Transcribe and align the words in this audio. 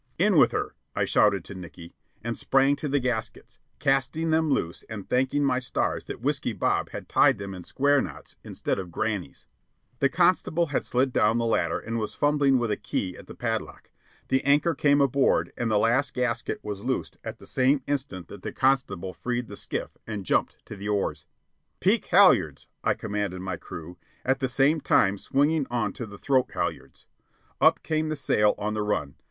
"In 0.17 0.35
with 0.35 0.51
her!" 0.51 0.73
I 0.95 1.05
shouted 1.05 1.45
to 1.45 1.53
Nickey, 1.53 1.93
and 2.23 2.35
sprang 2.35 2.75
to 2.77 2.87
the 2.87 2.99
gaskets, 2.99 3.59
casting 3.77 4.31
them 4.31 4.49
loose 4.49 4.81
and 4.89 5.07
thanking 5.07 5.43
my 5.45 5.59
stars 5.59 6.05
that 6.05 6.21
Whiskey 6.21 6.53
Bob 6.53 6.89
had 6.89 7.07
tied 7.07 7.37
them 7.37 7.53
in 7.53 7.63
square 7.63 8.01
knots 8.01 8.35
instead 8.43 8.79
of 8.79 8.89
"grannies." 8.91 9.45
The 9.99 10.09
constable 10.09 10.65
had 10.71 10.85
slid 10.85 11.13
down 11.13 11.37
the 11.37 11.45
ladder 11.45 11.77
and 11.77 11.99
was 11.99 12.15
fumbling 12.15 12.57
with 12.57 12.71
a 12.71 12.77
key 12.77 13.15
at 13.15 13.27
the 13.27 13.35
padlock. 13.35 13.91
The 14.29 14.43
anchor 14.43 14.73
came 14.73 15.01
aboard 15.01 15.53
and 15.55 15.69
the 15.69 15.77
last 15.77 16.15
gasket 16.15 16.61
was 16.63 16.81
loosed 16.83 17.19
at 17.23 17.37
the 17.37 17.45
same 17.45 17.83
instant 17.85 18.27
that 18.29 18.41
the 18.41 18.51
constable 18.51 19.13
freed 19.13 19.45
the 19.49 19.55
skiff 19.55 19.99
and 20.07 20.25
jumped 20.25 20.65
to 20.65 20.75
the 20.75 20.89
oars. 20.89 21.27
"Peak 21.79 22.05
halyards!" 22.05 22.65
I 22.83 22.95
commanded 22.95 23.41
my 23.41 23.55
crew, 23.57 23.99
at 24.25 24.39
the 24.39 24.47
same 24.47 24.81
time 24.81 25.19
swinging 25.19 25.67
on 25.69 25.93
to 25.93 26.07
the 26.07 26.17
throat 26.17 26.49
halyards. 26.55 27.05
Up 27.61 27.83
came 27.83 28.09
the 28.09 28.15
sail 28.15 28.55
on 28.57 28.73
the 28.73 28.81
run. 28.81 29.13